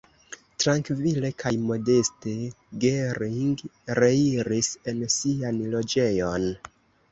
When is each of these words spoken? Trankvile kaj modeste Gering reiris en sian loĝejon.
Trankvile 0.61 1.29
kaj 1.43 1.51
modeste 1.65 2.33
Gering 2.87 3.53
reiris 4.01 4.73
en 4.95 5.07
sian 5.19 5.63
loĝejon. 5.77 6.53